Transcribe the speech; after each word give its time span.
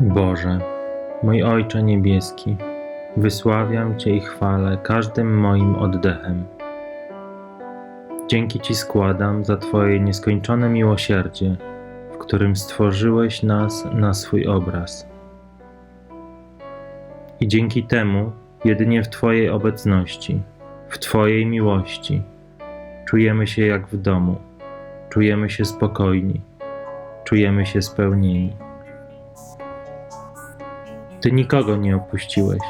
Boże, 0.00 0.58
mój 1.22 1.42
Ojcze 1.42 1.82
Niebieski, 1.82 2.56
wysławiam 3.16 3.98
Cię 3.98 4.16
i 4.16 4.20
chwalę 4.20 4.78
każdym 4.82 5.38
moim 5.38 5.76
oddechem. 5.76 6.44
Dzięki 8.28 8.60
Ci 8.60 8.74
składam 8.74 9.44
za 9.44 9.56
Twoje 9.56 10.00
nieskończone 10.00 10.68
miłosierdzie, 10.68 11.56
w 12.12 12.18
którym 12.18 12.56
stworzyłeś 12.56 13.42
nas 13.42 13.86
na 13.92 14.14
swój 14.14 14.46
obraz. 14.46 15.08
I 17.40 17.48
dzięki 17.48 17.84
temu, 17.84 18.32
jedynie 18.64 19.02
w 19.02 19.08
Twojej 19.08 19.50
obecności, 19.50 20.42
w 20.88 20.98
Twojej 20.98 21.46
miłości, 21.46 22.22
czujemy 23.06 23.46
się 23.46 23.66
jak 23.66 23.86
w 23.86 23.96
domu, 23.96 24.36
czujemy 25.08 25.50
się 25.50 25.64
spokojni, 25.64 26.40
czujemy 27.24 27.66
się 27.66 27.82
spełnieni. 27.82 28.63
Ty 31.24 31.32
nikogo 31.32 31.76
nie 31.76 31.96
opuściłeś. 31.96 32.60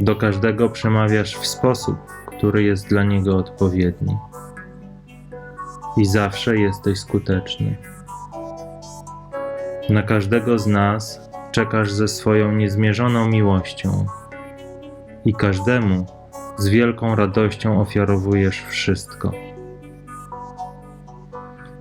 Do 0.00 0.16
każdego 0.16 0.68
przemawiasz 0.68 1.36
w 1.36 1.46
sposób, 1.46 1.96
który 2.26 2.62
jest 2.62 2.88
dla 2.88 3.04
niego 3.04 3.36
odpowiedni. 3.36 4.16
I 5.96 6.04
zawsze 6.04 6.56
jesteś 6.56 6.98
skuteczny. 6.98 7.76
Na 9.88 10.02
każdego 10.02 10.58
z 10.58 10.66
nas 10.66 11.30
czekasz 11.52 11.92
ze 11.92 12.08
swoją 12.08 12.52
niezmierzoną 12.52 13.28
miłością. 13.28 14.06
I 15.24 15.34
każdemu 15.34 16.06
z 16.56 16.68
wielką 16.68 17.14
radością 17.14 17.80
ofiarowujesz 17.80 18.64
wszystko. 18.68 19.32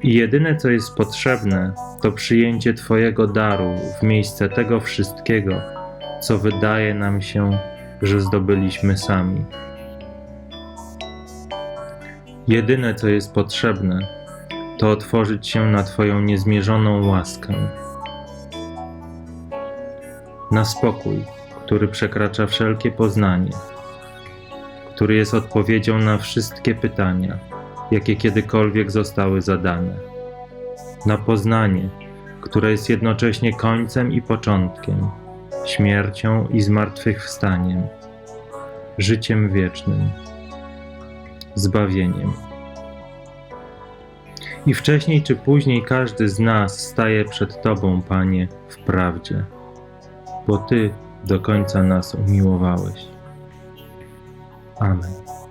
I 0.04 0.14
jedyne, 0.14 0.56
co 0.56 0.70
jest 0.70 0.96
potrzebne, 0.96 1.74
to 2.02 2.12
przyjęcie 2.12 2.74
Twojego 2.74 3.28
daru 3.28 3.76
w 4.00 4.04
miejsce 4.04 4.50
tego 4.50 4.80
wszystkiego, 4.80 5.75
co 6.26 6.38
wydaje 6.38 6.94
nam 6.94 7.22
się, 7.22 7.58
że 8.02 8.22
zdobyliśmy 8.22 8.98
sami. 8.98 9.46
Jedyne, 12.48 12.96
co 12.96 13.08
jest 13.08 13.34
potrzebne, 13.34 14.08
to 14.78 14.92
otworzyć 14.92 15.48
się 15.48 15.66
na 15.66 15.84
Twoją 15.84 16.22
niezmierzoną 16.22 17.08
łaskę, 17.08 17.54
na 20.52 20.66
spokój, 20.66 21.26
który 21.66 21.88
przekracza 21.88 22.48
wszelkie 22.48 22.92
poznanie, 22.92 23.52
który 24.96 25.16
jest 25.16 25.34
odpowiedzią 25.34 25.98
na 25.98 26.18
wszystkie 26.18 26.76
pytania, 26.76 27.38
jakie 27.92 28.16
kiedykolwiek 28.16 28.92
zostały 28.92 29.42
zadane, 29.42 29.94
na 31.06 31.18
poznanie, 31.18 31.90
które 32.42 32.72
jest 32.72 32.90
jednocześnie 32.90 33.54
końcem 33.54 34.12
i 34.12 34.22
początkiem 34.22 35.25
śmiercią 35.66 36.48
i 36.48 36.62
zmartwychwstaniem, 36.62 37.82
życiem 38.98 39.50
wiecznym, 39.50 40.10
zbawieniem. 41.56 42.34
I 44.66 44.74
wcześniej 44.74 45.24
czy 45.24 45.36
później 45.36 45.84
każdy 45.84 46.30
z 46.30 46.40
nas 46.40 46.80
staje 46.80 47.26
przed 47.26 47.62
Tobą, 47.62 48.02
Panie, 48.02 48.48
w 48.70 48.78
prawdzie, 48.78 49.46
bo 50.48 50.58
Ty 50.58 50.94
do 51.24 51.40
końca 51.40 51.84
nas 51.84 52.16
umiłowałeś. 52.16 53.08
Amen. 54.80 55.45